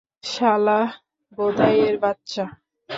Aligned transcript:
শালা 0.23 0.79
ভোদাইয়ের 1.37 1.95
বাচ্চা! 2.03 2.45